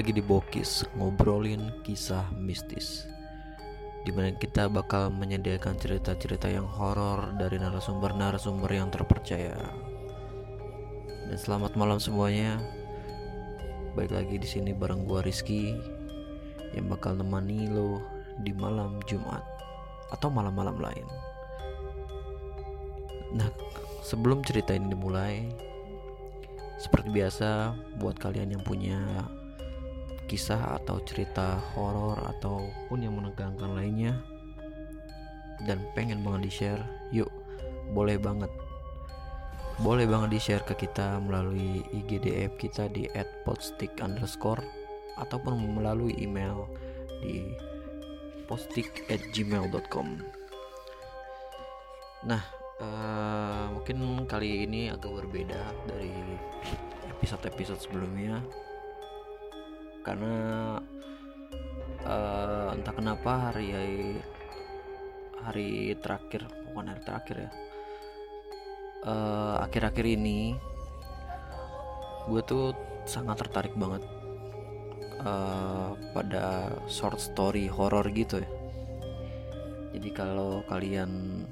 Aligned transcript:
Lagi 0.00 0.16
di 0.16 0.24
Bokis 0.24 0.88
ngobrolin 0.96 1.84
kisah 1.84 2.32
mistis 2.32 3.04
Di 4.00 4.08
mana 4.08 4.32
kita 4.32 4.64
bakal 4.72 5.12
menyediakan 5.12 5.76
cerita-cerita 5.76 6.48
yang 6.48 6.64
horor 6.64 7.36
dari 7.36 7.60
narasumber-narasumber 7.60 8.72
yang 8.72 8.88
terpercaya. 8.88 9.52
Dan 11.28 11.36
selamat 11.36 11.76
malam 11.76 12.00
semuanya. 12.00 12.64
Baik 13.92 14.16
lagi 14.16 14.40
di 14.40 14.48
sini 14.48 14.72
bareng 14.72 15.04
gua 15.04 15.20
Rizky 15.20 15.76
Yang 16.72 16.96
bakal 16.96 17.20
nemani 17.20 17.68
lo 17.68 18.00
di 18.40 18.56
malam 18.56 19.04
Jumat 19.04 19.44
Atau 20.16 20.32
malam-malam 20.32 20.80
lain. 20.80 21.04
Nah, 23.36 23.52
sebelum 24.00 24.40
cerita 24.48 24.72
ini 24.72 24.96
dimulai 24.96 25.44
seperti 26.80 27.12
biasa, 27.12 27.76
buat 28.00 28.16
kalian 28.16 28.56
yang 28.56 28.64
punya 28.64 28.96
kisah 30.30 30.78
atau 30.78 31.02
cerita 31.02 31.58
horor 31.74 32.14
ataupun 32.38 33.02
yang 33.02 33.18
menegangkan 33.18 33.74
lainnya 33.74 34.14
dan 35.66 35.82
pengen 35.98 36.22
banget 36.22 36.46
di-share, 36.46 36.82
yuk 37.10 37.26
boleh 37.90 38.14
banget. 38.14 38.48
Boleh 39.82 40.06
banget 40.06 40.38
di-share 40.38 40.62
ke 40.62 40.86
kita 40.86 41.18
melalui 41.18 41.82
IGDF 41.90 42.54
kita 42.62 42.86
di 42.94 43.10
@podstick 43.42 43.98
underscore 43.98 44.62
ataupun 45.18 45.58
melalui 45.74 46.14
email 46.22 46.70
di 47.18 47.50
postik@gmail.com. 48.46 50.08
Nah, 52.30 52.42
uh, 52.78 53.64
mungkin 53.74 54.28
kali 54.30 54.68
ini 54.68 54.92
agak 54.92 55.10
berbeda 55.10 55.60
dari 55.88 56.12
episode-episode 57.08 57.80
sebelumnya 57.80 58.40
karena 60.00 60.34
uh, 62.04 62.72
entah 62.72 62.94
kenapa 62.96 63.52
hari 63.52 63.72
hari 65.40 65.96
terakhir 66.00 66.48
bukan 66.70 66.92
hari 66.92 67.02
terakhir 67.04 67.36
ya. 67.36 67.50
Akhir 69.00 69.88
akhir-akhir 69.88 70.06
ini 70.12 70.52
gue 72.28 72.42
tuh 72.44 72.76
sangat 73.08 73.40
tertarik 73.40 73.72
banget 73.72 74.04
uh, 75.24 75.96
pada 76.12 76.68
short 76.84 77.16
story 77.16 77.64
horror 77.64 78.04
gitu 78.12 78.44
ya. 78.44 78.50
Jadi 79.96 80.08
kalau 80.12 80.60
kalian 80.68 81.42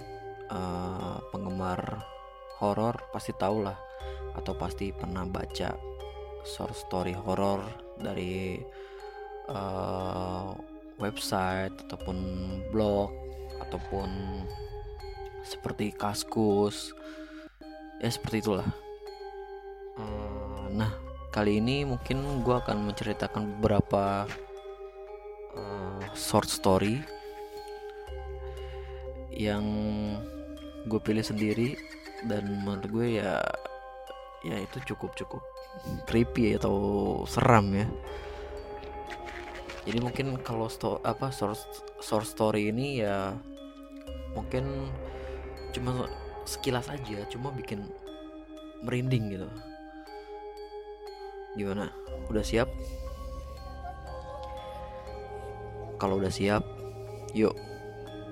uh, 0.53 1.19
penggemar 1.33 1.81
horor 2.61 3.01
pasti 3.11 3.33
tahu 3.33 3.65
lah 3.65 3.81
atau 4.37 4.53
pasti 4.55 4.93
pernah 4.93 5.25
baca 5.25 5.73
short 6.45 6.77
story 6.77 7.17
horror 7.17 7.88
dari 8.01 8.63
uh, 9.51 10.55
website 10.99 11.75
ataupun 11.87 12.19
blog 12.71 13.11
ataupun 13.63 14.09
seperti 15.43 15.95
kaskus. 15.95 16.95
Ya 17.99 18.11
seperti 18.11 18.43
itulah. 18.43 18.69
Uh, 19.99 20.71
nah 20.71 20.91
kali 21.35 21.59
ini 21.59 21.83
mungkin 21.83 22.43
gue 22.47 22.55
akan 22.55 22.87
menceritakan 22.89 23.59
beberapa 23.59 24.27
uh, 25.59 26.03
short 26.15 26.47
story 26.47 27.03
yang 29.35 29.65
gue 30.91 31.01
pilih 31.03 31.23
sendiri 31.23 31.79
dan 32.27 32.43
menurut 32.67 32.91
gue 32.91 33.07
ya 33.23 33.39
ya 34.43 34.57
itu 34.59 34.95
cukup 34.95 35.15
cukup 35.15 35.43
creepy 36.05 36.57
atau 36.59 36.77
seram 37.25 37.71
ya. 37.73 37.87
Jadi 39.89 39.99
mungkin 40.05 40.37
kalau 40.45 40.69
sto 40.69 41.01
apa 41.01 41.33
source 41.33 41.65
source 42.05 42.37
story 42.37 42.69
ini 42.69 43.01
ya 43.01 43.33
mungkin 44.37 44.93
cuma 45.73 46.09
sekilas 46.45 46.93
aja 46.93 47.25
cuma 47.33 47.49
bikin 47.53 47.89
merinding 48.85 49.33
gitu. 49.33 49.49
Gimana? 51.57 51.89
Udah 52.29 52.45
siap? 52.45 52.69
Kalau 55.99 56.21
udah 56.21 56.31
siap 56.31 56.63
yuk 57.35 57.57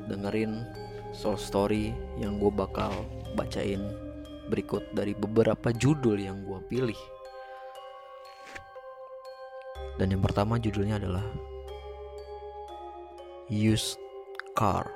dengerin 0.07 0.63
soul 1.11 1.41
story 1.41 1.91
yang 2.21 2.39
gue 2.39 2.53
bakal 2.53 2.93
bacain 3.35 3.83
berikut 4.47 4.87
dari 4.95 5.17
beberapa 5.17 5.75
judul 5.75 6.21
yang 6.21 6.47
gue 6.47 6.61
pilih. 6.71 7.16
Dan 9.97 10.13
yang 10.13 10.23
pertama 10.23 10.61
judulnya 10.61 11.01
adalah 11.01 11.25
Used 13.49 13.97
Car. 14.53 14.89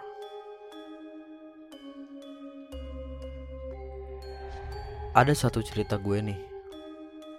Ada 5.17 5.35
satu 5.35 5.65
cerita 5.65 5.99
gue 5.99 6.23
nih. 6.23 6.41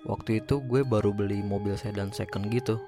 Waktu 0.09 0.41
itu 0.43 0.59
gue 0.65 0.81
baru 0.81 1.13
beli 1.13 1.45
mobil 1.45 1.77
sedan 1.77 2.09
second 2.09 2.49
gitu. 2.49 2.81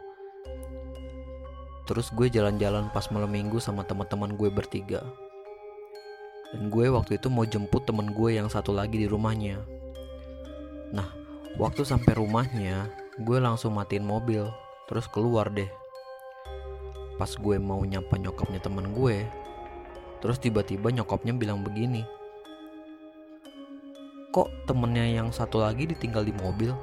Terus 1.86 2.10
gue 2.12 2.28
jalan-jalan 2.32 2.90
pas 2.90 3.06
malam 3.14 3.30
minggu 3.30 3.62
sama 3.62 3.86
teman-teman 3.86 4.34
gue 4.34 4.50
bertiga 4.50 5.04
dan 6.54 6.70
gue 6.70 6.86
waktu 6.94 7.18
itu 7.18 7.34
mau 7.34 7.50
jemput 7.50 7.82
temen 7.90 8.14
gue 8.14 8.38
yang 8.38 8.46
satu 8.46 8.78
lagi 8.78 9.02
di 9.02 9.10
rumahnya. 9.10 9.58
Nah, 10.94 11.10
waktu 11.58 11.82
sampai 11.82 12.14
rumahnya, 12.14 12.86
gue 13.18 13.38
langsung 13.42 13.74
matiin 13.74 14.06
mobil, 14.06 14.46
terus 14.90 15.08
keluar 15.08 15.50
deh. 15.50 15.70
Pas 17.16 17.30
gue 17.30 17.58
mau 17.62 17.80
nyapa 17.86 18.18
nyokapnya 18.18 18.60
temen 18.60 18.92
gue, 18.92 19.24
terus 20.20 20.42
tiba-tiba 20.42 20.90
nyokapnya 20.90 21.32
bilang 21.38 21.62
begini. 21.62 22.04
Kok 24.34 24.66
temennya 24.66 25.22
yang 25.22 25.30
satu 25.30 25.62
lagi 25.62 25.86
ditinggal 25.86 26.26
di 26.26 26.34
mobil? 26.34 26.74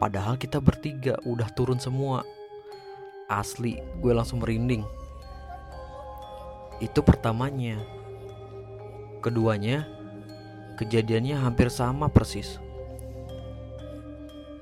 Padahal 0.00 0.40
kita 0.40 0.56
bertiga 0.56 1.20
udah 1.28 1.52
turun 1.52 1.76
semua. 1.76 2.24
Asli, 3.28 3.76
gue 4.00 4.12
langsung 4.16 4.40
merinding. 4.40 4.80
Itu 6.80 7.04
pertamanya. 7.04 7.76
Keduanya, 9.20 9.84
kejadiannya 10.80 11.36
hampir 11.36 11.68
sama 11.68 12.08
persis. 12.08 12.56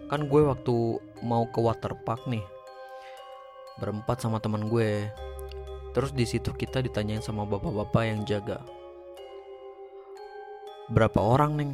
Kan 0.08 0.24
gue 0.24 0.40
waktu 0.40 0.76
mau 1.20 1.44
ke 1.52 1.60
waterpark 1.60 2.24
nih, 2.32 2.40
berempat 3.76 4.24
sama 4.24 4.40
teman 4.40 4.72
gue. 4.72 5.04
Terus 5.92 6.16
di 6.16 6.24
situ 6.24 6.48
kita 6.56 6.80
ditanyain 6.80 7.20
sama 7.20 7.44
bapak-bapak 7.44 8.02
yang 8.08 8.24
jaga. 8.24 8.64
Berapa 10.88 11.20
orang 11.20 11.60
neng? 11.60 11.72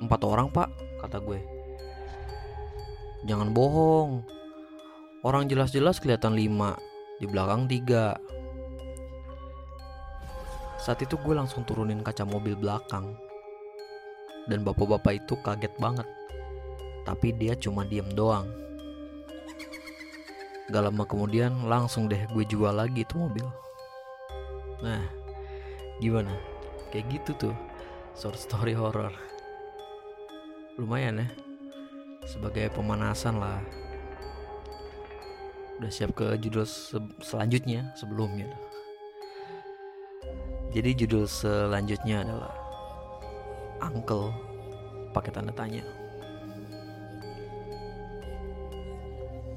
Empat 0.00 0.24
orang 0.24 0.48
pak, 0.48 0.72
kata 1.04 1.20
gue. 1.20 1.44
Jangan 3.28 3.52
bohong. 3.52 4.24
Orang 5.20 5.44
jelas-jelas 5.52 6.00
kelihatan 6.00 6.32
lima, 6.32 6.80
di 7.20 7.28
belakang 7.28 7.68
tiga. 7.68 8.16
Saat 10.80 11.04
itu 11.04 11.20
gue 11.20 11.36
langsung 11.36 11.68
turunin 11.68 12.00
kaca 12.00 12.24
mobil 12.24 12.56
belakang. 12.56 13.12
Dan 14.48 14.64
bapak-bapak 14.64 15.20
itu 15.20 15.36
kaget 15.44 15.76
banget. 15.76 16.08
Tapi 17.04 17.32
dia 17.34 17.56
cuma 17.56 17.82
diem 17.86 18.06
doang. 18.12 18.46
Gak 20.70 20.86
lama 20.86 21.02
kemudian 21.02 21.66
langsung 21.66 22.06
deh 22.06 22.22
gue 22.30 22.44
jual 22.46 22.70
lagi 22.70 23.02
tuh 23.02 23.26
mobil. 23.26 23.46
Nah, 24.80 25.02
gimana? 25.98 26.30
Kayak 26.94 27.20
gitu 27.20 27.50
tuh, 27.50 27.56
short 28.14 28.38
story 28.38 28.72
horror. 28.72 29.10
Lumayan 30.78 31.26
ya, 31.26 31.28
sebagai 32.24 32.70
pemanasan 32.72 33.42
lah. 33.42 33.60
Udah 35.82 35.90
siap 35.90 36.14
ke 36.14 36.38
judul 36.38 36.62
se 36.68 36.96
selanjutnya 37.18 37.90
sebelumnya. 37.98 38.46
Jadi 40.70 41.02
judul 41.02 41.26
selanjutnya 41.26 42.22
adalah 42.22 42.54
Uncle 43.82 44.30
pakai 45.10 45.34
tanda 45.34 45.50
tanya. 45.50 45.82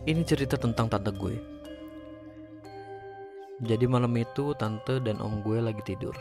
Ini 0.03 0.19
cerita 0.27 0.59
tentang 0.59 0.91
tante 0.91 1.15
gue. 1.15 1.39
Jadi 3.63 3.87
malam 3.87 4.11
itu 4.19 4.51
tante 4.51 4.99
dan 4.99 5.23
om 5.23 5.39
gue 5.39 5.63
lagi 5.63 5.79
tidur. 5.79 6.11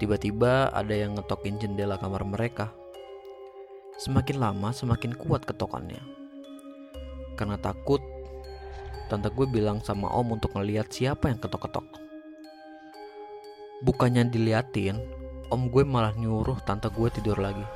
Tiba-tiba 0.00 0.72
ada 0.72 0.96
yang 0.96 1.12
ngetokin 1.12 1.60
jendela 1.60 2.00
kamar 2.00 2.24
mereka. 2.24 2.72
Semakin 4.00 4.40
lama 4.40 4.72
semakin 4.72 5.12
kuat 5.12 5.44
ketokannya. 5.44 6.00
Karena 7.36 7.60
takut, 7.60 8.00
tante 9.12 9.28
gue 9.28 9.44
bilang 9.52 9.84
sama 9.84 10.08
om 10.08 10.32
untuk 10.32 10.56
ngeliat 10.56 10.88
siapa 10.88 11.28
yang 11.28 11.36
ketok-ketok. 11.36 11.84
Bukannya 13.84 14.32
diliatin, 14.32 14.96
om 15.52 15.68
gue 15.68 15.84
malah 15.84 16.16
nyuruh 16.16 16.56
tante 16.64 16.88
gue 16.88 17.12
tidur 17.12 17.36
lagi. 17.36 17.68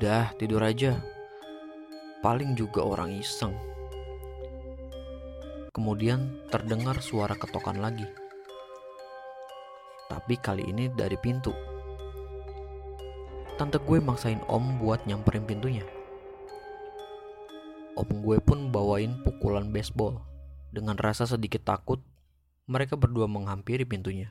Dah 0.00 0.32
tidur 0.40 0.64
aja 0.64 1.19
Paling 2.20 2.52
juga 2.52 2.84
orang 2.84 3.16
iseng. 3.16 3.56
Kemudian 5.72 6.44
terdengar 6.52 7.00
suara 7.00 7.32
ketokan 7.32 7.80
lagi. 7.80 8.04
Tapi 10.04 10.36
kali 10.36 10.68
ini 10.68 10.92
dari 10.92 11.16
pintu. 11.16 11.56
Tante 13.56 13.80
gue 13.80 14.04
maksain 14.04 14.36
om 14.52 14.76
buat 14.76 15.00
nyamperin 15.08 15.48
pintunya. 15.48 15.80
Om 17.96 18.20
gue 18.20 18.36
pun 18.44 18.68
bawain 18.68 19.24
pukulan 19.24 19.72
baseball. 19.72 20.20
Dengan 20.76 21.00
rasa 21.00 21.24
sedikit 21.24 21.64
takut 21.64 22.04
Mereka 22.70 22.94
berdua 23.00 23.26
menghampiri 23.26 23.82
pintunya. 23.88 24.30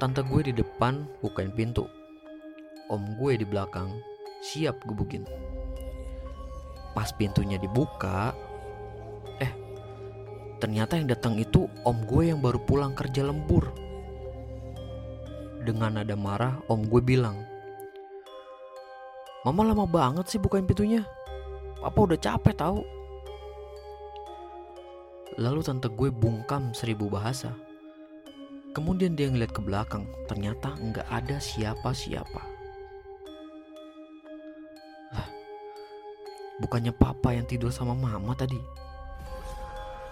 Tante 0.00 0.24
gue 0.24 0.40
di 0.40 0.56
depan 0.56 1.04
bukain 1.20 1.52
pintu. 1.52 1.84
Om 2.88 3.20
gue 3.20 3.38
di 3.38 3.46
belakang 3.46 3.94
siap 4.40 4.82
gebukin. 4.88 5.28
Pas 6.96 7.12
pintunya 7.14 7.60
dibuka, 7.60 8.34
eh 9.38 9.52
ternyata 10.58 10.98
yang 10.98 11.06
datang 11.06 11.38
itu 11.38 11.68
om 11.86 11.96
gue 12.08 12.32
yang 12.32 12.42
baru 12.42 12.58
pulang 12.64 12.96
kerja 12.96 13.22
lembur. 13.24 13.70
Dengan 15.60 16.00
nada 16.00 16.16
marah, 16.16 16.56
om 16.72 16.80
gue 16.88 17.04
bilang, 17.04 17.36
Mama 19.40 19.64
lama 19.64 19.88
banget 19.88 20.28
sih 20.28 20.36
bukain 20.36 20.68
pintunya. 20.68 21.00
Papa 21.80 22.04
udah 22.04 22.20
capek 22.20 22.52
tahu. 22.60 22.84
Lalu 25.40 25.64
tante 25.64 25.88
gue 25.88 26.12
bungkam 26.12 26.76
seribu 26.76 27.08
bahasa. 27.08 27.56
Kemudian 28.76 29.16
dia 29.16 29.32
ngeliat 29.32 29.56
ke 29.56 29.64
belakang, 29.64 30.04
ternyata 30.28 30.76
nggak 30.76 31.08
ada 31.08 31.40
siapa-siapa. 31.40 32.49
Bukannya 36.60 36.92
papa 36.92 37.32
yang 37.32 37.48
tidur 37.48 37.72
sama 37.72 37.96
mama 37.96 38.36
tadi? 38.36 38.60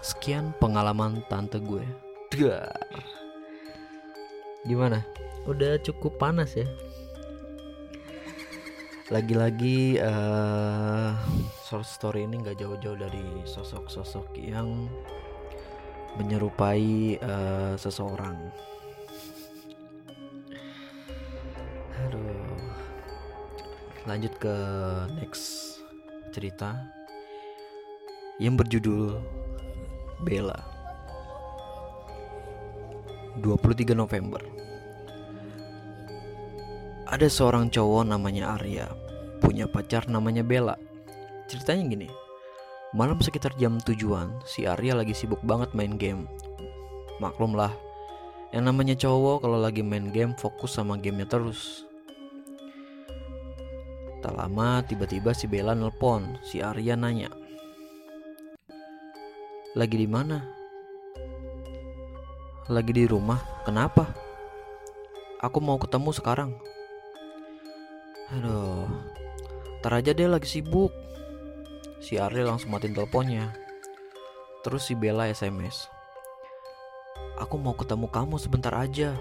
Sekian 0.01 0.51
pengalaman 0.57 1.21
tante 1.29 1.61
gue. 1.61 1.85
Dar. 2.33 2.73
Gimana? 4.65 5.05
Udah 5.45 5.77
cukup 5.79 6.17
panas 6.17 6.57
ya? 6.57 6.67
Lagi-lagi 9.09 9.97
uh, 9.97 11.17
short 11.65 11.85
story 11.85 12.29
ini 12.29 12.45
nggak 12.45 12.61
jauh-jauh 12.61 12.97
dari 12.97 13.25
sosok-sosok 13.45 14.37
yang 14.37 14.85
menyerupai 16.17 17.17
uh, 17.21 17.73
seseorang. 17.77 18.37
Aduh. 22.05 22.57
Lanjut 24.05 24.33
ke 24.41 24.55
next 25.17 25.68
cerita 26.29 26.77
yang 28.37 28.55
berjudul 28.55 29.17
Bella. 30.21 30.57
23 33.41 33.97
November. 33.97 34.41
Ada 37.09 37.25
seorang 37.25 37.73
cowok 37.73 38.05
namanya 38.05 38.55
Arya, 38.59 38.85
punya 39.41 39.65
pacar 39.65 40.05
namanya 40.05 40.45
Bella. 40.45 40.77
Ceritanya 41.49 41.83
gini. 41.89 42.09
Malam 42.93 43.17
sekitar 43.21 43.53
jam 43.57 43.81
tujuan, 43.81 44.29
si 44.45 44.69
Arya 44.69 44.97
lagi 44.97 45.17
sibuk 45.17 45.41
banget 45.41 45.73
main 45.73 45.97
game. 45.97 46.29
Maklum 47.17 47.57
lah, 47.57 47.73
yang 48.53 48.65
namanya 48.69 48.97
cowok 48.97 49.45
kalau 49.45 49.57
lagi 49.61 49.81
main 49.85 50.09
game 50.13 50.33
fokus 50.37 50.77
sama 50.77 50.97
gamenya 50.97 51.29
terus. 51.29 51.88
Tak 54.19 54.35
lama 54.35 54.83
tiba-tiba 54.83 55.31
si 55.31 55.47
Bella 55.47 55.71
nelpon, 55.71 56.39
si 56.43 56.59
Arya 56.59 56.99
nanya. 56.99 57.31
Lagi 59.79 59.95
di 59.95 60.09
mana? 60.09 60.43
Lagi 62.67 62.91
di 62.91 63.07
rumah. 63.07 63.39
Kenapa? 63.63 64.11
Aku 65.39 65.63
mau 65.63 65.79
ketemu 65.79 66.11
sekarang. 66.11 66.51
Aduh, 68.35 68.85
tar 69.79 69.97
aja 69.97 70.11
deh 70.11 70.27
lagi 70.27 70.45
sibuk. 70.45 70.91
Si 72.03 72.19
Ariel 72.19 72.51
langsung 72.51 72.75
matiin 72.75 72.91
teleponnya. 72.91 73.55
Terus 74.67 74.85
si 74.85 74.93
Bella 74.99 75.31
SMS. 75.31 75.87
Aku 77.39 77.55
mau 77.55 77.71
ketemu 77.73 78.11
kamu 78.11 78.35
sebentar 78.35 78.75
aja. 78.75 79.15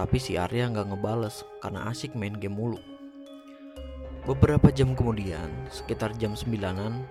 Tapi 0.00 0.16
si 0.16 0.40
Arya 0.40 0.64
nggak 0.72 0.96
ngebales 0.96 1.44
karena 1.60 1.84
asik 1.92 2.16
main 2.16 2.32
game 2.32 2.56
mulu. 2.56 2.80
Beberapa 4.24 4.72
jam 4.72 4.96
kemudian, 4.96 5.52
sekitar 5.68 6.16
jam 6.16 6.32
9-an, 6.32 7.04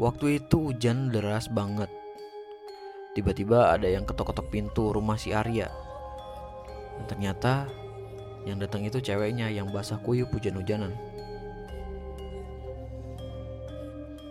waktu 0.00 0.40
itu 0.40 0.72
hujan 0.72 1.12
deras 1.12 1.52
banget. 1.52 1.92
Tiba-tiba 3.12 3.76
ada 3.76 3.84
yang 3.84 4.08
ketok-ketok 4.08 4.48
pintu 4.48 4.88
rumah 4.88 5.20
si 5.20 5.36
Arya. 5.36 5.68
Dan 6.96 7.04
ternyata 7.12 7.68
yang 8.48 8.56
datang 8.56 8.88
itu 8.88 8.96
ceweknya 8.96 9.52
yang 9.52 9.68
basah 9.68 10.00
kuyup 10.00 10.32
hujan-hujanan. 10.32 10.96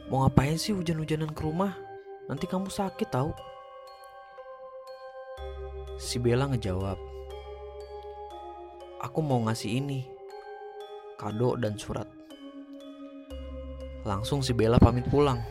Mau 0.09 0.25
ngapain 0.25 0.57
sih 0.57 0.73
hujan-hujanan 0.73 1.29
ke 1.29 1.45
rumah? 1.45 1.77
Nanti 2.25 2.49
kamu 2.49 2.73
sakit 2.73 3.13
tahu. 3.13 3.29
Si 6.01 6.17
Bella 6.17 6.49
ngejawab, 6.49 7.10
Aku 9.01 9.17
mau 9.25 9.41
ngasih 9.49 9.81
ini, 9.81 10.05
kado 11.17 11.57
dan 11.57 11.73
surat. 11.73 12.05
Langsung 14.05 14.45
si 14.45 14.53
Bella 14.53 14.77
pamit 14.77 15.09
pulang. 15.09 15.41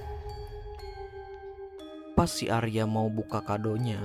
Pas 2.15 2.31
si 2.31 2.47
Arya 2.47 2.87
mau 2.87 3.11
buka 3.11 3.43
kadonya, 3.43 3.99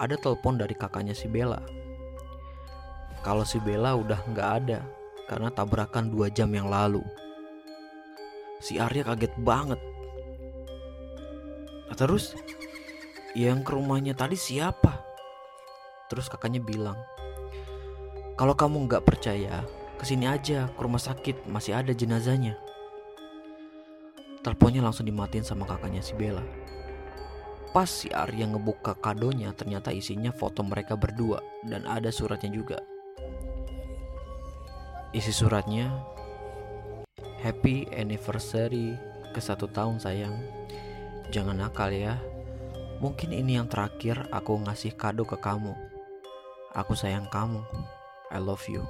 ada 0.00 0.16
telepon 0.16 0.56
dari 0.56 0.72
kakaknya 0.72 1.12
si 1.12 1.28
Bella. 1.28 1.60
Kalau 3.20 3.44
si 3.44 3.60
Bella 3.60 3.92
udah 3.92 4.24
nggak 4.24 4.50
ada 4.64 4.80
karena 5.28 5.52
tabrakan 5.52 6.08
dua 6.08 6.32
jam 6.32 6.48
yang 6.56 6.72
lalu. 6.72 7.04
Si 8.64 8.80
Arya 8.80 9.04
kaget 9.04 9.36
banget. 9.36 9.80
Nah, 11.92 11.96
terus 11.98 12.32
yang 13.36 13.60
ke 13.60 13.76
rumahnya 13.76 14.16
tadi 14.16 14.40
siapa? 14.40 15.04
Terus 16.08 16.32
kakaknya 16.32 16.64
bilang, 16.64 16.96
kalau 18.38 18.54
kamu 18.54 18.86
nggak 18.86 19.02
percaya, 19.02 19.66
ke 19.98 20.06
sini 20.06 20.30
aja 20.30 20.70
ke 20.70 20.78
rumah 20.78 21.02
sakit 21.02 21.50
masih 21.50 21.74
ada 21.74 21.90
jenazahnya. 21.90 22.54
Teleponnya 24.46 24.78
langsung 24.78 25.10
dimatiin 25.10 25.42
sama 25.42 25.66
kakaknya 25.66 25.98
si 25.98 26.14
Bella. 26.14 26.46
Pas 27.74 27.90
si 27.90 28.06
Arya 28.14 28.46
ngebuka 28.46 28.94
kadonya 29.02 29.50
ternyata 29.58 29.90
isinya 29.90 30.30
foto 30.30 30.62
mereka 30.62 30.94
berdua 30.94 31.42
dan 31.66 31.82
ada 31.82 32.14
suratnya 32.14 32.54
juga. 32.54 32.78
Isi 35.10 35.34
suratnya 35.34 35.90
Happy 37.42 37.90
anniversary 37.96 38.92
ke 39.32 39.40
satu 39.40 39.64
tahun 39.72 39.96
sayang 39.96 40.36
Jangan 41.32 41.64
nakal 41.64 41.88
ya 41.88 42.20
Mungkin 43.00 43.32
ini 43.32 43.56
yang 43.56 43.72
terakhir 43.72 44.28
aku 44.28 44.60
ngasih 44.68 44.92
kado 45.00 45.24
ke 45.24 45.40
kamu 45.40 45.72
Aku 46.76 46.92
sayang 46.92 47.24
kamu 47.32 47.64
I 48.28 48.38
love 48.44 48.60
you. 48.68 48.84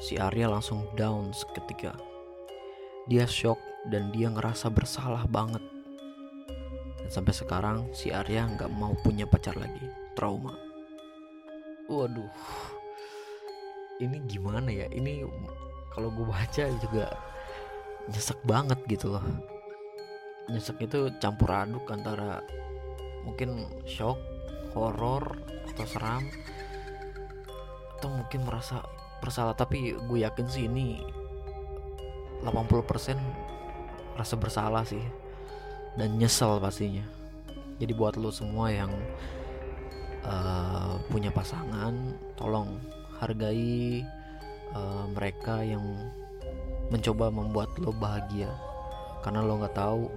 Si 0.00 0.16
Arya 0.16 0.48
langsung 0.48 0.88
down 0.96 1.36
seketika. 1.36 1.92
Dia 3.06 3.28
shock 3.28 3.60
dan 3.92 4.08
dia 4.08 4.32
ngerasa 4.32 4.72
bersalah 4.72 5.28
banget. 5.28 5.60
Dan 6.98 7.08
sampai 7.12 7.34
sekarang 7.36 7.92
si 7.92 8.08
Arya 8.08 8.48
nggak 8.48 8.72
mau 8.72 8.96
punya 9.04 9.28
pacar 9.28 9.52
lagi. 9.60 9.84
Trauma. 10.16 10.56
Waduh. 11.92 12.32
Ini 14.00 14.16
gimana 14.24 14.72
ya? 14.72 14.88
Ini 14.88 15.22
kalau 15.92 16.08
gue 16.08 16.24
baca 16.24 16.64
juga 16.80 17.12
nyesek 18.08 18.40
banget 18.48 18.80
gitu 18.88 19.12
loh. 19.12 19.26
Nyesek 20.48 20.88
itu 20.88 21.12
campur 21.20 21.52
aduk 21.52 21.84
antara 21.92 22.40
mungkin 23.28 23.68
shock 23.84 24.18
horor 24.72 25.36
atau 25.68 25.86
seram 25.86 26.26
atau 28.02 28.10
mungkin 28.10 28.42
merasa 28.42 28.82
bersalah 29.22 29.54
tapi 29.54 29.94
gue 29.94 30.26
yakin 30.26 30.50
sih 30.50 30.66
ini 30.66 30.98
80% 32.42 33.14
rasa 34.18 34.34
bersalah 34.34 34.82
sih. 34.82 34.98
Dan 35.94 36.18
nyesel 36.18 36.58
pastinya. 36.58 37.06
Jadi 37.78 37.94
buat 37.94 38.18
lo 38.18 38.34
semua 38.34 38.74
yang 38.74 38.90
uh, 40.26 40.98
punya 41.06 41.30
pasangan 41.30 41.94
tolong 42.34 42.82
hargai 43.22 44.02
uh, 44.74 45.06
mereka 45.14 45.62
yang 45.62 45.86
mencoba 46.90 47.30
membuat 47.30 47.70
lo 47.78 47.94
bahagia. 47.94 48.50
Karena 49.22 49.46
lo 49.46 49.62
nggak 49.62 49.78
tahu 49.78 50.10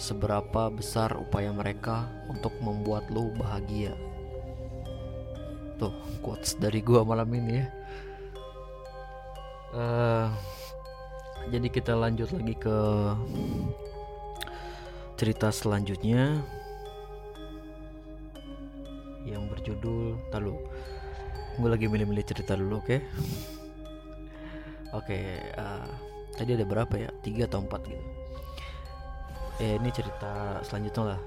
seberapa 0.00 0.72
besar 0.72 1.12
upaya 1.20 1.52
mereka 1.52 2.08
untuk 2.32 2.56
membuat 2.64 3.12
lo 3.12 3.28
bahagia 3.36 3.92
tuh 5.76 5.92
quotes 6.24 6.56
dari 6.56 6.80
gua 6.80 7.04
malam 7.04 7.28
ini 7.32 7.52
ya. 7.60 7.66
Uh, 9.76 10.28
jadi 11.52 11.68
kita 11.68 11.92
lanjut 11.92 12.32
lagi 12.32 12.54
ke 12.56 12.78
cerita 15.20 15.52
selanjutnya. 15.52 16.40
Yang 19.26 19.42
berjudul 19.52 20.22
talu 20.30 20.54
gue 21.56 21.70
lagi 21.72 21.88
milih-milih 21.88 22.24
cerita 22.24 22.54
dulu 22.54 22.78
oke? 22.78 22.86
Okay? 22.86 23.00
oke 24.92 25.08
okay, 25.08 25.24
uh, 25.56 25.82
eh, 25.82 25.86
tadi 26.36 26.50
ada 26.54 26.64
berapa 26.68 26.94
ya? 26.94 27.10
Tiga 27.20 27.50
atau 27.50 27.64
empat 27.64 27.80
gitu. 27.90 28.06
Eh 29.60 29.80
ini 29.80 29.88
cerita 29.90 30.60
selanjutnya 30.64 31.16
lah. 31.16 31.20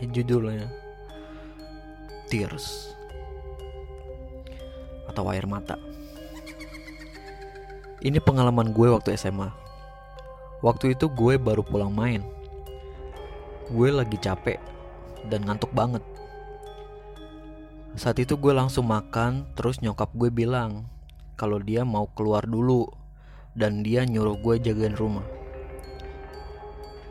Judulnya 0.00 0.64
Tears 2.30 2.99
atau 5.10 5.26
air 5.28 5.44
mata. 5.50 5.74
Ini 8.00 8.16
pengalaman 8.22 8.72
gue 8.72 8.88
waktu 8.88 9.12
SMA. 9.18 9.52
Waktu 10.64 10.96
itu 10.96 11.12
gue 11.12 11.36
baru 11.36 11.60
pulang 11.60 11.92
main. 11.92 12.24
Gue 13.68 13.92
lagi 13.92 14.16
capek 14.16 14.56
dan 15.28 15.44
ngantuk 15.44 15.68
banget. 15.76 16.00
Saat 17.98 18.22
itu 18.22 18.38
gue 18.38 18.54
langsung 18.54 18.88
makan, 18.88 19.50
terus 19.58 19.82
nyokap 19.84 20.14
gue 20.16 20.32
bilang 20.32 20.88
kalau 21.36 21.60
dia 21.60 21.84
mau 21.84 22.08
keluar 22.16 22.46
dulu 22.46 22.88
dan 23.52 23.82
dia 23.84 24.06
nyuruh 24.06 24.38
gue 24.40 24.62
jagain 24.62 24.96
rumah. 24.96 25.26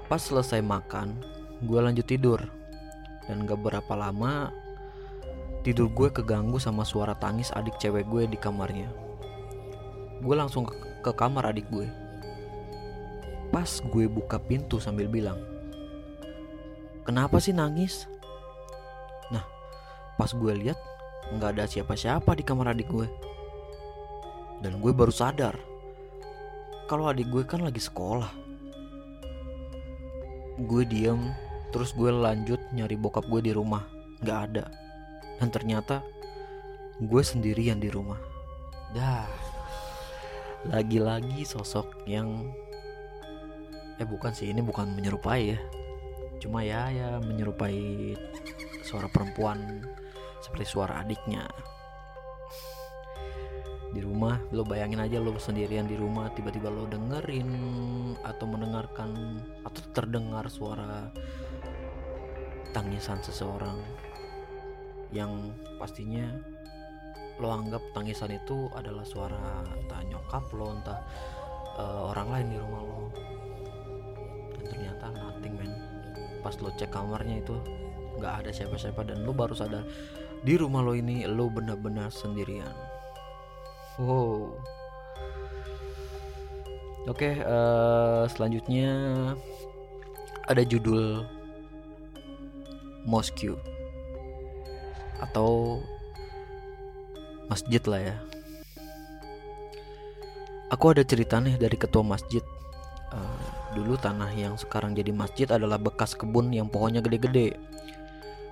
Pas 0.09 0.17
selesai 0.17 0.65
makan, 0.65 1.21
gue 1.61 1.79
lanjut 1.81 2.07
tidur. 2.07 2.41
Dan 3.29 3.45
gak 3.45 3.61
berapa 3.61 3.93
lama 3.93 4.49
Tidur 5.59 5.91
gue 5.91 6.07
keganggu 6.07 6.55
sama 6.55 6.87
suara 6.87 7.11
tangis 7.19 7.51
adik 7.51 7.75
cewek 7.83 8.07
gue 8.07 8.23
di 8.31 8.39
kamarnya. 8.39 8.87
Gue 10.23 10.31
langsung 10.31 10.63
ke, 11.03 11.11
kamar 11.11 11.51
adik 11.51 11.67
gue. 11.67 11.83
Pas 13.51 13.67
gue 13.67 14.05
buka 14.07 14.39
pintu 14.39 14.79
sambil 14.79 15.11
bilang, 15.11 15.35
"Kenapa 17.03 17.43
sih 17.43 17.51
nangis?" 17.51 18.07
Nah, 19.35 19.43
pas 20.15 20.31
gue 20.31 20.53
lihat 20.63 20.79
nggak 21.35 21.59
ada 21.59 21.67
siapa-siapa 21.67 22.39
di 22.39 22.43
kamar 22.47 22.71
adik 22.71 22.87
gue. 22.87 23.07
Dan 24.63 24.79
gue 24.79 24.95
baru 24.95 25.11
sadar 25.11 25.59
kalau 26.87 27.11
adik 27.11 27.27
gue 27.27 27.43
kan 27.43 27.59
lagi 27.67 27.83
sekolah. 27.83 28.31
Gue 30.63 30.87
diem, 30.87 31.35
terus 31.75 31.91
gue 31.91 32.07
lanjut 32.07 32.63
nyari 32.71 32.95
bokap 32.95 33.27
gue 33.27 33.43
di 33.43 33.51
rumah. 33.51 33.83
Nggak 34.23 34.39
ada 34.51 34.88
dan 35.39 35.47
ternyata 35.49 36.03
gue 36.99 37.23
sendirian 37.23 37.79
di 37.79 37.87
rumah. 37.87 38.19
Dah. 38.91 39.25
Lagi-lagi 40.67 41.47
sosok 41.47 42.03
yang 42.03 42.51
eh 43.95 44.07
bukan 44.07 44.35
sih 44.35 44.51
ini 44.51 44.59
bukan 44.59 44.91
menyerupai 44.91 45.55
ya. 45.55 45.59
Cuma 46.43 46.63
ya 46.63 46.91
ya 46.91 47.09
menyerupai 47.23 48.15
suara 48.83 49.07
perempuan 49.07 49.87
seperti 50.43 50.67
suara 50.67 50.99
adiknya. 50.99 51.47
Di 53.89 54.03
rumah 54.03 54.37
lo 54.51 54.67
bayangin 54.67 55.01
aja 55.01 55.23
lo 55.23 55.33
sendirian 55.39 55.87
di 55.87 55.95
rumah 55.95 56.29
tiba-tiba 56.35 56.67
lo 56.67 56.85
dengerin 56.85 57.49
atau 58.21 58.45
mendengarkan 58.45 59.39
atau 59.63 59.81
terdengar 59.95 60.45
suara 60.51 61.09
tangisan 62.75 63.17
seseorang 63.23 63.81
yang 65.09 65.53
pastinya 65.81 66.25
lo 67.39 67.55
anggap 67.55 67.79
tangisan 67.95 68.35
itu 68.35 68.67
adalah 68.75 69.07
suara 69.07 69.63
entah 69.71 70.03
nyokap 70.03 70.43
lo 70.53 70.75
entah 70.75 70.99
uh, 71.79 72.11
orang 72.11 72.27
lain 72.35 72.47
di 72.51 72.57
rumah 72.59 72.81
lo. 72.83 73.01
Dan 74.53 74.63
ternyata 74.67 75.05
nothing 75.15 75.55
man 75.55 75.71
pas 76.43 76.55
lo 76.59 76.69
cek 76.75 76.91
kamarnya 76.91 77.39
itu 77.39 77.55
nggak 78.19 78.43
ada 78.43 78.51
siapa-siapa 78.51 79.07
dan 79.07 79.23
lo 79.23 79.31
baru 79.31 79.55
sadar 79.55 79.87
di 80.43 80.53
rumah 80.59 80.83
lo 80.83 80.91
ini 80.95 81.23
lo 81.27 81.47
benar-benar 81.47 82.11
sendirian. 82.11 82.75
Wow. 83.99 84.59
Oke 87.07 87.39
uh, 87.39 88.27
selanjutnya 88.27 88.91
ada 90.45 90.61
judul 90.67 91.23
Moscow 93.07 93.55
atau 95.19 95.79
masjid 97.49 97.81
lah 97.83 98.01
ya. 98.01 98.15
Aku 100.69 100.93
ada 100.93 101.01
cerita 101.01 101.41
nih 101.41 101.57
dari 101.57 101.75
ketua 101.75 102.05
masjid. 102.05 102.45
Uh, 103.09 103.41
dulu 103.73 103.97
tanah 103.97 104.29
yang 104.37 104.53
sekarang 104.53 104.93
jadi 104.93 105.09
masjid 105.09 105.49
adalah 105.49 105.81
bekas 105.81 106.13
kebun 106.13 106.53
yang 106.53 106.69
pohonnya 106.69 107.01
gede-gede. 107.01 107.57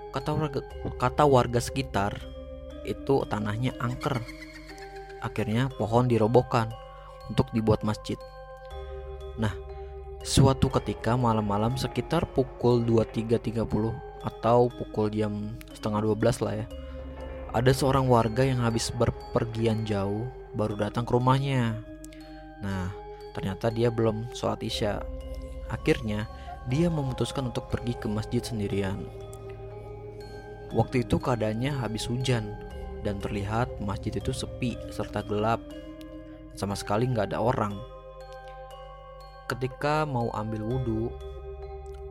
Kata 0.10 0.34
warga, 0.34 0.66
kata 0.98 1.24
warga 1.30 1.62
sekitar 1.62 2.18
itu 2.90 3.22
tanahnya 3.30 3.78
angker. 3.78 4.18
Akhirnya 5.22 5.70
pohon 5.78 6.10
dirobohkan 6.10 6.74
untuk 7.30 7.54
dibuat 7.54 7.86
masjid. 7.86 8.18
Nah, 9.38 9.54
suatu 10.26 10.74
ketika 10.74 11.14
malam-malam 11.14 11.78
sekitar 11.78 12.26
pukul 12.34 12.82
23.30 12.82 14.07
atau 14.26 14.70
pukul 14.72 15.14
jam 15.14 15.54
setengah 15.74 16.02
12 16.04 16.46
lah 16.46 16.54
ya. 16.64 16.68
Ada 17.56 17.72
seorang 17.74 18.06
warga 18.06 18.44
yang 18.44 18.62
habis 18.62 18.92
berpergian 18.94 19.88
jauh 19.88 20.28
baru 20.54 20.78
datang 20.78 21.08
ke 21.08 21.12
rumahnya. 21.16 21.80
Nah 22.62 22.92
ternyata 23.38 23.70
dia 23.70 23.94
belum 23.94 24.34
sholat 24.34 24.62
isya. 24.66 25.02
Akhirnya 25.70 26.26
dia 26.68 26.92
memutuskan 26.92 27.50
untuk 27.50 27.72
pergi 27.72 27.96
ke 27.96 28.08
masjid 28.12 28.44
sendirian. 28.44 29.00
Waktu 30.76 31.08
itu 31.08 31.16
keadaannya 31.16 31.72
habis 31.72 32.12
hujan 32.12 32.52
dan 33.08 33.24
terlihat 33.24 33.72
masjid 33.80 34.12
itu 34.12 34.36
sepi 34.36 34.76
serta 34.92 35.24
gelap. 35.24 35.64
Sama 36.60 36.76
sekali 36.76 37.08
nggak 37.08 37.32
ada 37.32 37.40
orang. 37.40 37.78
Ketika 39.48 40.04
mau 40.04 40.28
ambil 40.36 40.60
wudhu 40.68 41.08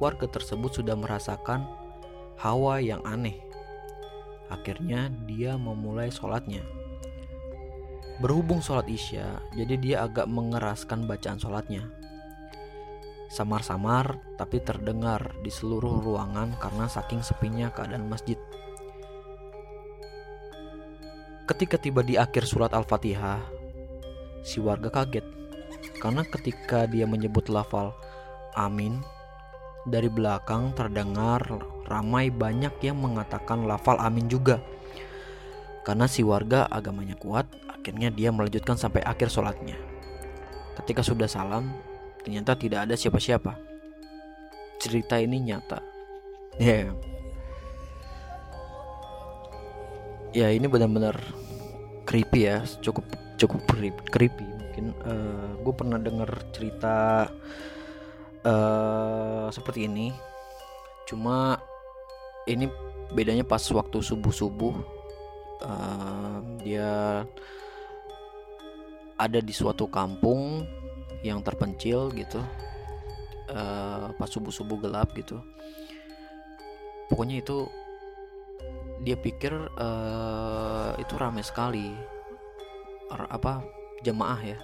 warga 0.00 0.24
tersebut 0.24 0.80
sudah 0.80 0.96
merasakan 0.96 1.68
hawa 2.40 2.80
yang 2.80 3.00
aneh. 3.04 3.36
Akhirnya 4.52 5.10
dia 5.26 5.58
memulai 5.58 6.12
sholatnya. 6.12 6.62
Berhubung 8.22 8.64
sholat 8.64 8.88
isya, 8.88 9.42
jadi 9.52 9.74
dia 9.76 9.96
agak 10.08 10.24
mengeraskan 10.30 11.04
bacaan 11.04 11.36
sholatnya. 11.36 11.84
Samar-samar 13.28 14.16
tapi 14.40 14.62
terdengar 14.62 15.34
di 15.42 15.50
seluruh 15.50 16.00
ruangan 16.00 16.56
karena 16.56 16.86
saking 16.86 17.20
sepinya 17.20 17.68
keadaan 17.74 18.08
masjid. 18.08 18.38
Ketika 21.46 21.76
tiba 21.78 22.00
di 22.02 22.16
akhir 22.16 22.48
surat 22.48 22.72
Al-Fatihah, 22.72 23.42
si 24.46 24.62
warga 24.62 24.94
kaget 24.94 25.26
karena 25.98 26.22
ketika 26.22 26.86
dia 26.86 27.02
menyebut 27.02 27.50
lafal 27.50 27.90
amin 28.54 29.02
dari 29.86 30.10
belakang 30.10 30.74
terdengar 30.74 31.46
ramai 31.86 32.28
banyak 32.28 32.74
yang 32.82 32.98
mengatakan 32.98 33.64
lafal 33.64 33.96
amin 34.02 34.26
juga. 34.26 34.58
Karena 35.86 36.10
si 36.10 36.26
warga 36.26 36.66
agamanya 36.66 37.14
kuat, 37.14 37.46
akhirnya 37.70 38.10
dia 38.10 38.34
melanjutkan 38.34 38.74
sampai 38.74 39.06
akhir 39.06 39.30
sholatnya. 39.30 39.78
Ketika 40.82 41.06
sudah 41.06 41.30
salam, 41.30 41.70
ternyata 42.26 42.58
tidak 42.58 42.90
ada 42.90 42.98
siapa-siapa. 42.98 43.54
Cerita 44.82 45.22
ini 45.22 45.38
nyata. 45.46 45.78
Ya, 46.58 46.90
yeah. 46.90 46.90
ya 50.34 50.48
ini 50.50 50.66
benar-benar 50.66 51.14
creepy 52.02 52.50
ya, 52.50 52.66
cukup 52.82 53.06
cukup 53.38 53.62
creepy. 54.10 54.42
Mungkin 54.42 54.86
uh, 55.06 55.12
eh, 55.14 55.50
gue 55.62 55.74
pernah 55.76 56.02
dengar 56.02 56.28
cerita 56.50 57.30
uh, 58.46 59.50
seperti 59.50 59.90
ini. 59.90 60.14
Cuma 61.06 61.58
ini 62.46 62.70
bedanya 63.10 63.42
pas 63.42 63.62
waktu 63.74 63.98
subuh 64.02 64.34
subuh 64.34 64.74
uh, 65.62 66.38
dia 66.62 67.22
ada 69.16 69.38
di 69.40 69.54
suatu 69.54 69.90
kampung 69.90 70.62
yang 71.26 71.42
terpencil 71.42 72.14
gitu. 72.14 72.38
Uh, 73.46 74.10
pas 74.18 74.30
subuh 74.30 74.54
subuh 74.54 74.78
gelap 74.78 75.10
gitu. 75.14 75.38
Pokoknya 77.06 77.42
itu 77.42 77.70
dia 79.06 79.14
pikir 79.14 79.54
uh, 79.54 80.90
itu 80.98 81.14
ramai 81.14 81.46
sekali. 81.46 81.94
Apa 83.10 83.62
jemaah 84.02 84.40
ya. 84.42 84.58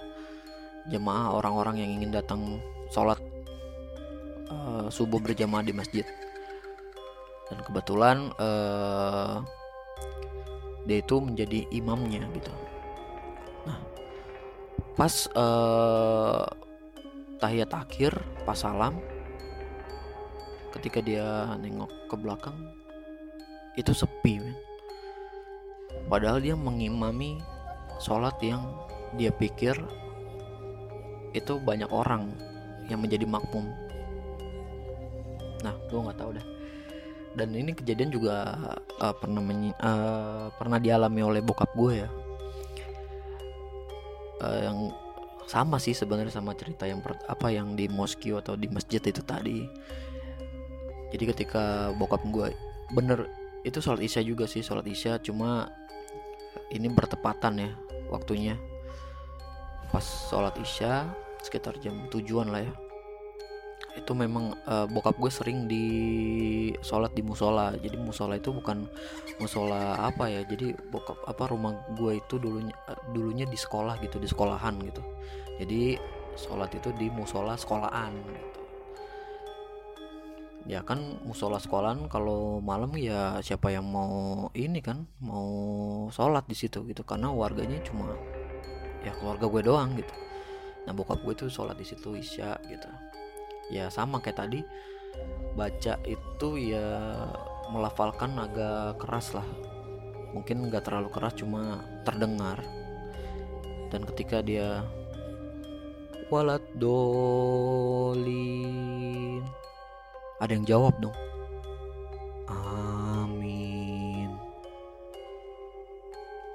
Jemaah 0.91 1.39
orang-orang 1.39 1.79
yang 1.79 1.91
ingin 1.95 2.11
datang 2.11 2.59
sholat 2.91 3.32
uh, 4.53 4.87
subuh 4.93 5.17
berjamaah 5.17 5.65
di 5.65 5.73
masjid. 5.73 6.05
Dan 7.49 7.59
kebetulan 7.65 8.31
uh, 8.37 9.43
dia 10.83 10.99
itu 10.99 11.15
menjadi 11.19 11.65
imamnya 11.71 12.27
gitu. 12.33 12.53
Nah 13.67 13.79
pas 14.93 15.13
uh, 15.33 16.45
tahiyat 17.41 17.71
akhir 17.73 18.13
pas 18.47 18.55
salam 18.55 18.95
ketika 20.73 21.01
dia 21.01 21.53
nengok 21.59 21.91
ke 22.09 22.15
belakang 22.17 22.55
itu 23.73 23.91
sepi 23.93 24.41
men. 24.41 24.55
padahal 26.07 26.39
dia 26.39 26.53
mengimami 26.53 27.41
sholat 27.97 28.37
yang 28.41 28.61
dia 29.17 29.33
pikir 29.33 29.73
itu 31.33 31.57
banyak 31.61 31.89
orang 31.89 32.29
yang 32.89 33.01
menjadi 33.01 33.25
makmum 33.25 33.69
nah 35.63 35.73
gue 35.87 35.99
nggak 35.99 36.19
tahu 36.19 36.35
dah 36.35 36.45
dan 37.33 37.49
ini 37.57 37.73
kejadian 37.73 38.13
juga 38.13 38.53
uh, 39.01 39.15
pernah 39.17 39.41
uh, 39.41 40.47
pernah 40.53 40.77
dialami 40.77 41.21
oleh 41.25 41.41
bokap 41.41 41.73
gue 41.73 42.05
ya. 42.05 42.09
Uh, 44.37 44.59
yang 44.61 44.79
sama 45.49 45.81
sih 45.81 45.97
sebenarnya 45.97 46.33
sama 46.33 46.53
cerita 46.53 46.85
yang 46.85 47.01
per, 47.01 47.17
apa 47.25 47.49
yang 47.49 47.73
di 47.73 47.89
moskio 47.89 48.37
atau 48.37 48.53
di 48.53 48.69
masjid 48.69 49.01
itu 49.01 49.21
tadi. 49.25 49.65
Jadi 51.09 51.23
ketika 51.33 51.93
bokap 51.97 52.21
gue 52.29 52.53
bener 52.93 53.25
itu 53.65 53.81
sholat 53.81 54.01
isya 54.05 54.21
juga 54.21 54.45
sih 54.45 54.61
sholat 54.61 54.85
isya. 54.85 55.17
Cuma 55.17 55.73
ini 56.69 56.85
bertepatan 56.85 57.65
ya 57.65 57.71
waktunya. 58.13 58.61
Pas 59.89 60.05
sholat 60.29 60.53
isya 60.61 61.09
sekitar 61.41 61.81
jam 61.81 61.97
tujuan 62.13 62.53
lah 62.53 62.61
ya 62.61 62.73
itu 63.93 64.11
memang 64.17 64.57
uh, 64.65 64.89
bokap 64.89 65.21
gue 65.21 65.29
sering 65.29 65.69
di 65.69 65.85
sholat 66.81 67.13
di 67.13 67.21
musola. 67.21 67.77
Jadi 67.77 67.97
musola 68.01 68.33
itu 68.37 68.49
bukan 68.49 68.89
musola 69.37 70.01
apa 70.01 70.29
ya 70.29 70.41
jadi 70.45 70.73
bokap 70.89 71.21
apa 71.29 71.43
rumah 71.49 71.77
gue 71.93 72.17
itu 72.17 72.41
dulunya 72.41 72.73
dulunya 73.13 73.45
di 73.45 73.57
sekolah 73.57 74.01
gitu 74.01 74.17
di 74.17 74.25
sekolahan 74.25 74.81
gitu. 74.81 75.01
Jadi 75.61 75.97
sholat 76.33 76.73
itu 76.73 76.89
di 76.97 77.07
musola 77.13 77.53
sekolahan 77.53 78.13
gitu. 78.17 78.61
Ya 80.63 80.81
kan 80.81 81.21
musola 81.27 81.59
sekolahan 81.61 82.07
kalau 82.09 82.63
malam 82.63 82.95
ya 82.97 83.37
siapa 83.43 83.69
yang 83.69 83.85
mau 83.85 84.47
ini 84.57 84.79
kan 84.81 85.05
mau 85.21 85.53
sholat 86.09 86.49
di 86.49 86.57
situ 86.57 86.81
gitu. 86.89 87.05
Karena 87.05 87.29
warganya 87.29 87.77
cuma 87.85 88.09
ya 89.05 89.13
keluarga 89.21 89.45
gue 89.45 89.61
doang 89.61 89.93
gitu. 90.01 90.15
Nah 90.89 90.97
bokap 90.97 91.21
gue 91.21 91.45
tuh 91.45 91.47
sholat 91.53 91.77
di 91.77 91.85
situ 91.85 92.17
isya 92.17 92.57
gitu 92.65 92.89
ya 93.69 93.87
sama 93.91 94.19
kayak 94.19 94.39
tadi. 94.43 94.59
Baca 95.53 96.01
itu 96.09 96.49
ya 96.57 97.13
melafalkan 97.69 98.35
agak 98.41 98.97
keras 98.99 99.37
lah. 99.37 99.45
Mungkin 100.33 100.67
nggak 100.67 100.89
terlalu 100.89 101.09
keras 101.13 101.37
cuma 101.37 101.85
terdengar. 102.01 102.59
Dan 103.93 104.01
ketika 104.09 104.41
dia 104.41 104.81
walat 106.33 106.65
dolin 106.81 108.33
ada 110.41 110.51
yang 110.57 110.65
jawab 110.65 110.97
dong. 110.97 111.13
Amin. 112.49 114.33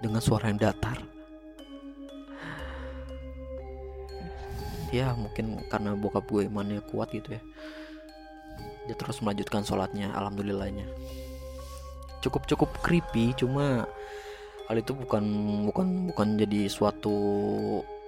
Dengan 0.03 0.19
suara 0.19 0.51
yang 0.51 0.59
datar 0.59 1.18
ya 4.93 5.13
mungkin 5.15 5.61
karena 5.69 5.93
bokap 5.95 6.25
gue 6.29 6.49
imannya 6.49 6.83
kuat 6.89 7.13
gitu 7.13 7.37
ya. 7.37 7.43
Dia 8.89 8.97
terus 8.97 9.21
melanjutkan 9.21 9.63
sholatnya 9.63 10.11
alhamdulillahnya. 10.17 10.89
Cukup 12.25 12.49
cukup 12.49 12.71
creepy 12.83 13.37
cuma 13.37 13.87
hal 14.69 14.77
itu 14.77 14.93
bukan 14.93 15.25
bukan 15.69 16.13
bukan 16.13 16.29
jadi 16.37 16.69
suatu 16.69 17.15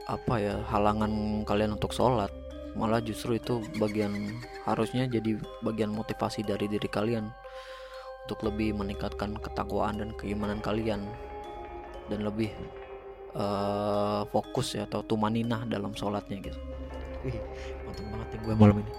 apa 0.08 0.34
ya 0.40 0.54
halangan 0.72 1.44
kalian 1.44 1.76
untuk 1.76 1.92
sholat. 1.92 2.32
Malah 2.74 3.02
justru 3.02 3.36
itu 3.36 3.60
bagian 3.76 4.40
harusnya 4.64 5.04
jadi 5.10 5.36
bagian 5.60 5.90
motivasi 5.90 6.46
dari 6.46 6.70
diri 6.70 6.86
kalian 6.86 7.28
untuk 8.24 8.46
lebih 8.46 8.78
meningkatkan 8.78 9.36
ketakwaan 9.42 10.00
dan 10.00 10.10
keimanan 10.16 10.62
kalian. 10.62 11.04
Dan 12.10 12.26
lebih 12.26 12.50
uh, 13.34 14.26
fokus 14.30 14.74
ya 14.74 14.86
atau 14.86 15.02
tumaninah 15.06 15.66
dalam 15.70 15.94
sholatnya 15.94 16.42
gitu 16.42 16.69
Wih, 17.20 17.36
mantap 17.84 18.04
banget 18.08 18.28
nih 18.32 18.40
gue 18.40 18.54
malam 18.56 18.76
ini. 18.80 18.92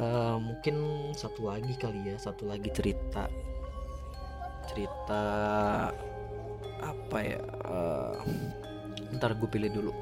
Uh, 0.00 0.36
mungkin 0.40 0.76
satu 1.12 1.48
lagi 1.48 1.76
kali 1.76 2.12
ya 2.12 2.16
satu 2.20 2.44
lagi 2.44 2.68
cerita. 2.72 3.28
Cerita 4.68 5.22
apa 6.80 7.18
ya? 7.24 7.40
Uh, 7.64 8.20
ntar 9.16 9.32
gue 9.36 9.48
pilih 9.48 9.72
dulu. 9.72 9.92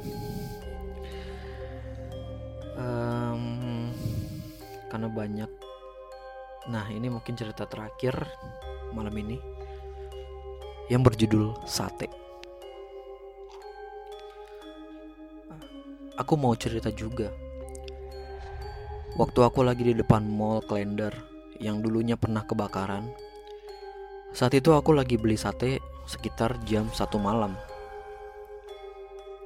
Um, 2.79 3.91
karena 4.91 5.09
banyak. 5.11 5.51
Nah 6.71 6.87
ini 6.91 7.07
mungkin 7.11 7.39
cerita 7.39 7.67
terakhir 7.67 8.15
malam 8.91 9.15
ini 9.15 9.39
yang 10.91 11.07
berjudul 11.07 11.63
Sate. 11.63 12.28
Aku 16.19 16.35
mau 16.35 16.51
cerita 16.59 16.91
juga. 16.91 17.31
Waktu 19.15 19.39
aku 19.39 19.63
lagi 19.63 19.87
di 19.87 19.95
depan 19.95 20.27
mall 20.27 20.59
Klender 20.67 21.15
yang 21.63 21.79
dulunya 21.79 22.19
pernah 22.19 22.43
kebakaran. 22.43 23.07
Saat 24.35 24.59
itu 24.59 24.75
aku 24.75 24.99
lagi 24.99 25.15
beli 25.15 25.39
sate 25.39 25.79
sekitar 26.11 26.59
jam 26.67 26.91
satu 26.91 27.23
malam. 27.23 27.55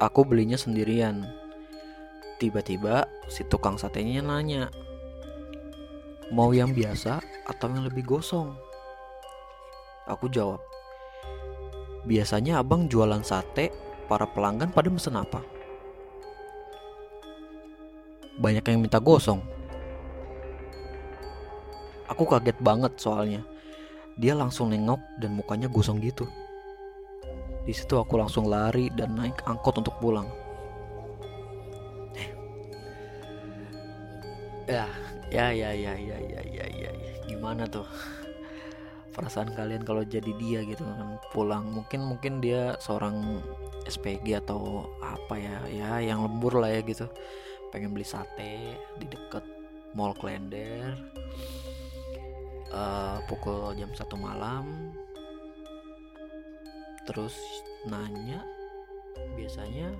Aku 0.00 0.24
belinya 0.24 0.56
sendirian. 0.56 1.28
Tiba-tiba 2.40 3.04
si 3.28 3.44
tukang 3.46 3.76
satenya 3.76 4.24
nanya, 4.24 4.72
mau 6.32 6.50
yang 6.56 6.72
biasa 6.72 7.20
atau 7.52 7.68
yang 7.68 7.84
lebih 7.86 8.02
gosong? 8.02 8.56
Aku 10.10 10.26
jawab, 10.26 10.58
Biasanya 12.02 12.58
abang 12.58 12.90
jualan 12.90 13.22
sate, 13.22 13.70
para 14.10 14.26
pelanggan 14.26 14.74
pada 14.74 14.90
mesen 14.90 15.14
apa? 15.14 15.51
Banyak 18.40 18.64
yang 18.64 18.80
minta 18.80 19.02
gosong. 19.02 19.40
Aku 22.08 22.24
kaget 22.28 22.56
banget 22.60 22.92
soalnya. 23.00 23.42
Dia 24.16 24.36
langsung 24.36 24.68
nengok 24.68 25.00
dan 25.20 25.32
mukanya 25.36 25.68
gosong 25.72 26.00
gitu. 26.04 26.28
Di 27.64 27.72
situ 27.72 27.96
aku 27.96 28.20
langsung 28.20 28.48
lari 28.48 28.92
dan 28.92 29.16
naik 29.16 29.40
angkot 29.48 29.80
untuk 29.80 29.96
pulang. 30.02 30.28
Ya, 34.70 34.86
ya, 35.28 35.50
ya, 35.52 35.74
ya, 35.74 35.94
ya, 35.98 36.16
ya, 36.22 36.40
ya, 36.48 36.66
ya, 36.70 36.90
ya. 36.90 37.12
Gimana 37.28 37.66
tuh? 37.68 37.84
perasaan 39.12 39.52
kalian 39.52 39.84
kalau 39.84 40.02
jadi 40.02 40.32
dia 40.40 40.64
gitu 40.64 40.82
kan 40.82 41.20
pulang 41.36 41.68
mungkin 41.68 42.00
mungkin 42.08 42.40
dia 42.40 42.74
seorang 42.80 43.44
SPG 43.84 44.40
atau 44.40 44.88
apa 45.04 45.36
ya 45.36 45.56
ya 45.68 45.90
yang 46.00 46.24
lembur 46.24 46.56
lah 46.64 46.72
ya 46.72 46.80
gitu 46.80 47.06
pengen 47.72 47.96
beli 47.96 48.04
sate 48.04 48.76
di 49.00 49.06
deket 49.08 49.42
mall 49.96 50.12
Klender 50.12 50.92
uh, 52.68 53.18
pukul 53.24 53.72
jam 53.80 53.88
satu 53.96 54.20
malam. 54.20 54.92
Terus 57.08 57.34
nanya 57.88 58.44
biasanya 59.34 59.90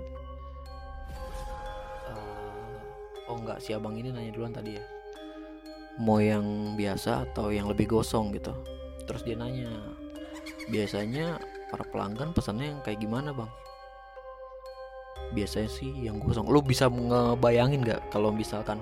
uh, 2.13 3.33
oh 3.33 3.37
enggak 3.41 3.59
si 3.59 3.73
abang 3.73 3.97
ini 3.97 4.13
nanya 4.13 4.31
duluan 4.31 4.53
tadi 4.53 4.77
ya. 4.77 4.85
Mau 6.01 6.21
yang 6.21 6.77
biasa 6.77 7.29
atau 7.33 7.49
yang 7.53 7.69
lebih 7.69 7.89
gosong 7.89 8.37
gitu. 8.37 8.53
Terus 9.09 9.25
dia 9.25 9.37
nanya 9.41 9.69
biasanya 10.71 11.41
para 11.73 11.89
pelanggan 11.89 12.37
pesannya 12.37 12.77
yang 12.77 12.81
kayak 12.85 13.01
gimana 13.03 13.33
bang 13.35 13.51
biasanya 15.33 15.71
sih 15.73 15.91
yang 16.05 16.21
gosong 16.21 16.45
lu 16.49 16.61
bisa 16.61 16.93
ngebayangin 16.93 17.81
nggak 17.81 18.13
kalau 18.13 18.29
misalkan 18.29 18.79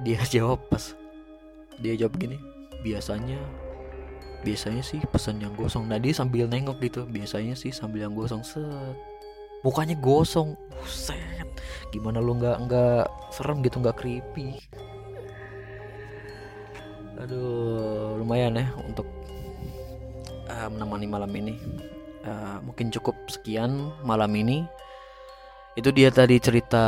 dia 0.00 0.20
jawab 0.34 0.62
pas 0.72 0.96
dia 1.78 1.94
jawab 1.94 2.16
gini 2.16 2.40
biasanya 2.82 3.38
biasanya 4.42 4.82
sih 4.86 5.02
pesan 5.10 5.42
yang 5.42 5.54
gosong. 5.58 5.90
Nah 5.90 5.98
dia 5.98 6.14
sambil 6.14 6.46
nengok 6.46 6.78
gitu 6.82 7.02
biasanya 7.06 7.58
sih 7.58 7.74
sambil 7.74 8.06
yang 8.06 8.14
gosong 8.14 8.42
set. 8.46 8.94
Mukanya 9.66 9.98
gosong. 9.98 10.54
Set. 10.86 11.46
Gimana 11.90 12.22
lu 12.22 12.38
nggak 12.38 12.56
nggak 12.68 13.04
serem 13.34 13.58
gitu 13.66 13.82
nggak 13.82 13.98
creepy? 13.98 14.62
Aduh 17.18 18.14
lumayan 18.22 18.54
ya 18.54 18.70
untuk 18.86 19.10
uh, 20.46 20.68
menemani 20.70 21.06
malam 21.10 21.32
ini 21.34 21.58
uh, 22.26 22.58
mungkin 22.64 22.90
cukup 22.90 23.14
sekian 23.30 23.92
malam 24.02 24.34
ini. 24.34 24.66
Itu 25.78 25.94
dia 25.94 26.10
tadi 26.10 26.42
cerita 26.42 26.84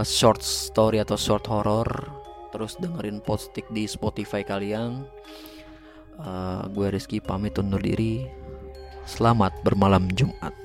short 0.00 0.40
story 0.40 1.04
atau 1.04 1.20
short 1.20 1.44
horror. 1.50 1.88
Terus 2.54 2.78
dengerin 2.80 3.20
postik 3.20 3.68
di 3.68 3.84
Spotify 3.84 4.46
kalian. 4.46 5.04
Uh, 6.16 6.64
gue 6.70 6.94
Rizky 6.94 7.18
pamit 7.20 7.58
undur 7.60 7.82
diri. 7.82 8.24
Selamat 9.04 9.52
bermalam 9.60 10.08
Jumat 10.16 10.63